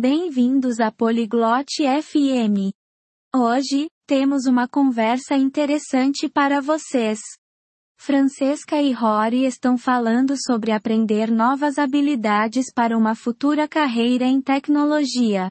[0.00, 2.70] Bem-vindos a Polyglot FM.
[3.34, 7.18] Hoje, temos uma conversa interessante para vocês.
[7.98, 15.48] Francesca e Rory estão falando sobre aprender novas habilidades para uma futura carreira em tecnologia.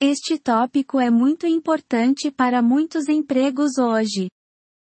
[0.00, 4.28] Este tópico é muito importante para muitos empregos hoje.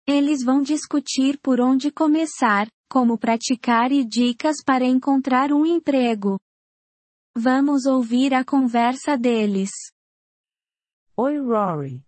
[0.07, 6.37] Eles vão discutir por onde começar, como praticar e dicas para encontrar um emprego.
[7.38, 9.70] Vamos ouvir a conversa deles.
[11.16, 12.04] Oi, Rory.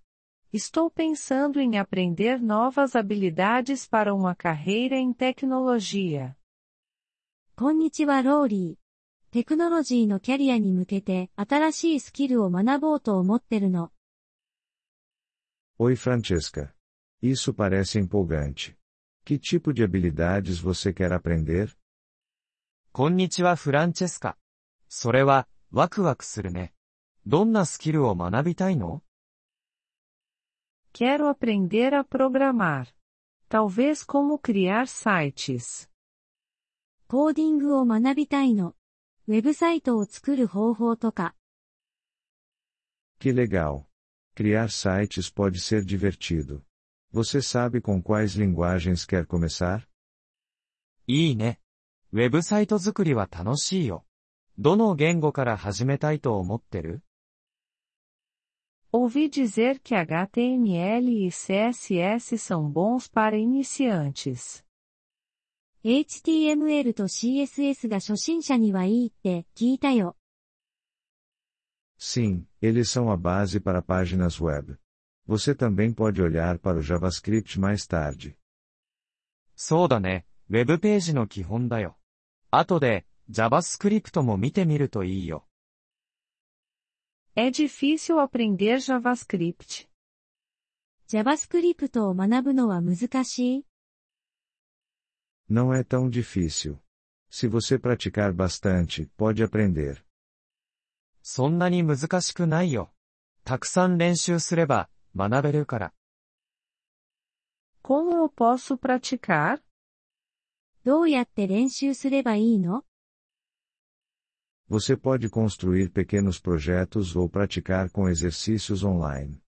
[0.52, 6.36] Estou pensando em aprender novas habilidades para uma carreira em tecnologia.
[7.56, 9.32] こんにちはローリー。
[9.32, 13.90] テクノロジーのキャリアに向けて新しいスキルを学ぼうと思ってるの。
[15.78, 16.72] Oi, Francesca.
[17.22, 18.76] Isso parece empolgante.
[19.24, 21.76] Que tipo de habilidades você quer aprender?
[22.92, 24.38] こんにちはフランチェスカ。
[24.93, 26.73] それは、ワクワクするね。
[27.25, 29.01] どんなスキルを学びたいの
[30.93, 32.87] Quero aprender a programar.
[33.49, 35.87] Talvez como criar sites.
[37.07, 38.75] コーディングを学びたいの。
[39.27, 41.35] ウェブサイトを作る方法とか。
[43.17, 43.85] Que legal.
[44.35, 46.61] Criar sites pode ser divertido.
[47.13, 49.87] Você sabe com quais linguagens quer começar?
[51.07, 51.61] いいね。
[52.11, 54.05] ウェブサイト作りは楽しいよ。
[54.60, 57.02] どの言語から始めたいと思ってる
[58.92, 64.64] Ouvi dizer que HTML e CSS são bons para iniciantes.
[65.84, 70.16] HTML と CSS が初心者にはいいって聞いたよ。
[71.98, 74.78] Sim, eles são a base para páginas web.
[75.26, 78.34] Você também pode olhar para o JavaScript mais tarde.
[79.54, 80.26] そうだね。
[80.48, 81.98] ウェブページの基本だよ。
[82.50, 85.47] 後で、 JavaScript も見てみるといいよ。
[87.33, 89.87] É difícil aprender JavaScript.
[91.07, 93.65] JavaScript を学ぶのは難しい
[95.49, 96.77] Não é tão difícil.
[97.29, 100.03] Se você praticar bastante, pode aprender.
[101.23, 102.93] そんなに難しくないよ。
[103.45, 105.93] たくさん練習すれば、学べるから。
[107.81, 109.61] Como eu posso praticar?
[110.83, 112.83] どうやって練習すればいいの
[114.70, 119.40] Você pode construir pequenos projetos ou praticar com exercícios online.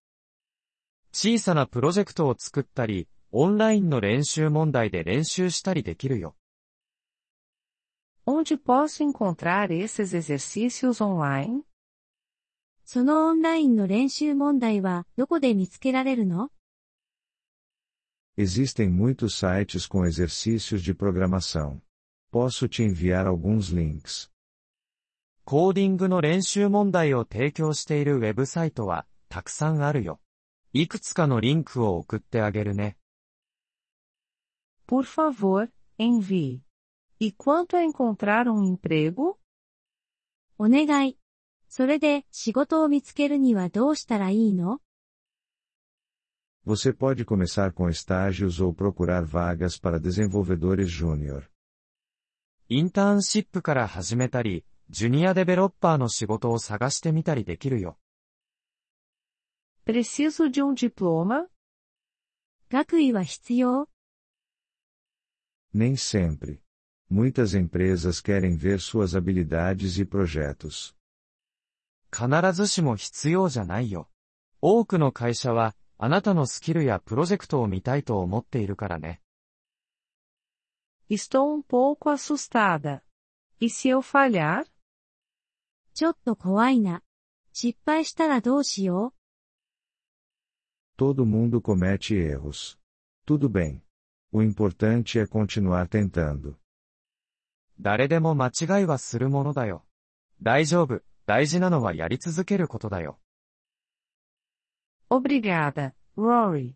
[1.11, 6.35] 小さなプロジェクトを作ったり、オンラインの練習問題で練習したりできるよ。
[8.25, 11.63] Onde posso encontrar esses exercícios online?
[12.85, 16.49] そのオンラインの練習問題はどこで見つけられるの
[18.37, 21.81] Existem muitos sites com exercícios de programação.
[22.31, 24.31] Posso te enviar alguns links.
[25.46, 30.18] コーディングの練習問題を提供しているウェブサイトは、たくさんあるよ。
[30.72, 32.96] いくつかのリンクを送ってあげるね。
[34.86, 35.68] Por favor,
[35.98, 36.60] envie.
[37.20, 39.36] E quanto a encontrar um emprego?
[40.56, 41.18] お願い。
[41.68, 44.80] それで仕事を見つけるにはどうしたらいいの
[46.66, 51.50] Você pode começar com estágios ou procurar vagas para desenvolvedores júnior.
[52.70, 57.97] インターンシップから始めたり、ジュニアデベロッパーの仕事を探してみたりできるよ。
[59.85, 61.47] Preciso de um diploma?
[62.69, 63.87] 学位は必要
[65.73, 66.59] Nem sempre.
[67.11, 70.95] Muitas empresas querem ver suas habilidades e projetos.
[72.11, 74.09] 必ずしも必要じゃないよ。
[74.61, 79.21] 多くの会社は、あなたのスキルやプロジェクトを見たいと思っているからね。
[81.09, 83.01] Estou um pouco assustada.
[83.59, 84.65] E se eu falhar?
[85.94, 87.02] ちょっと怖いな。
[87.52, 89.14] 失敗したらどうしよ
[90.98, 92.76] Todo mundo comete erros.
[93.24, 93.80] Tudo bem.
[94.32, 96.56] O importante é continuar tentando.
[97.80, 99.84] 誰でも間違いはするものだよ。
[100.42, 101.00] 大丈夫。
[101.26, 103.20] 大事なのはやり続けることだよ。
[105.08, 106.74] Obrigada, Rory.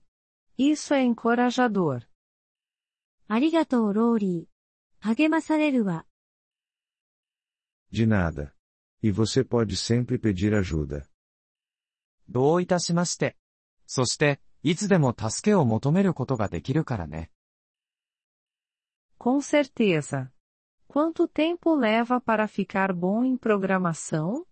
[0.56, 2.02] Isso é encorajador.
[2.02, 2.08] う。
[3.26, 5.16] ありがとうローリー。
[5.16, 6.06] 励まされるわ。
[7.92, 8.57] De nada.
[9.01, 11.07] E você pode sempre pedir ajuda.
[12.29, 13.37] どういたしまして。
[13.85, 17.31] そして、いつでも助けを求めることができるからね。
[19.17, 20.31] Com certeza.
[20.87, 24.45] Quanto tempo leva para ficar bom em programação?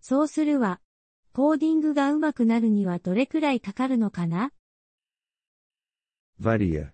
[0.00, 0.80] そうするわ。
[1.32, 4.52] コーディングが上手くなるにはどれくらいかかるのかな
[6.40, 6.92] Varia.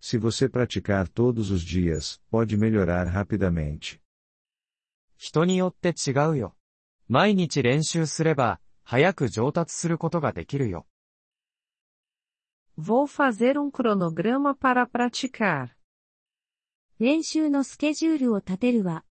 [0.00, 4.00] Se você praticar todos os dias, pode melhorar rapidamente.
[5.23, 6.55] 人によって違うよ。
[7.07, 10.87] 毎日練習すれば、早く上達することができるよ。
[12.75, 15.75] Vou fazer um cronograma para praticar.
[16.97, 19.05] 練習のスケジュールを立てるわ。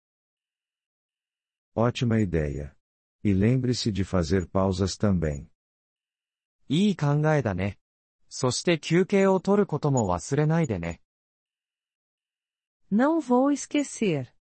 [1.77, 2.75] Ótima ideia.
[3.23, 5.45] E lembre-se de fazer pausas também.
[6.71, 7.79] いい考えだね。
[8.31, 11.03] そして休憩を取ることも忘れないでね。
[12.91, 14.38] Não vou esquecer.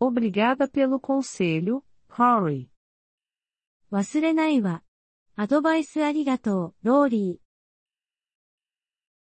[0.00, 2.68] Obrigada pelo conselho, Rory.
[3.92, 4.82] 忘れないわ。
[5.36, 7.40] アドバイスありがとう、ローリ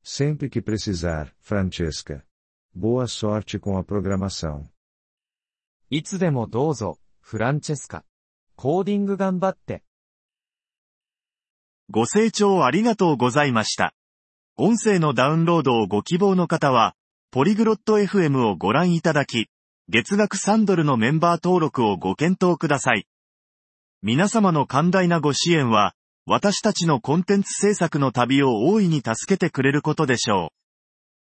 [0.05, 2.23] Sempre que precisar, Francesca.
[2.73, 4.63] Boa sorte com a programação.
[5.89, 8.05] いつでもどうぞ、フランチェスカ。
[8.55, 9.83] コーディング頑張って。
[11.89, 13.93] ご清聴ありがとうございました。
[14.55, 16.95] 音声のダウンロードをご希望の方は、
[17.31, 19.49] ポリグロット FM をご覧いただき、
[19.91, 23.07] 月額3ドルのメンバー登録をご検討ください。
[24.03, 25.95] 皆様の寛大なご支援は、
[26.27, 30.58] 私たちのコンテンツ制作の旅を大いに助けてくれることでしょう。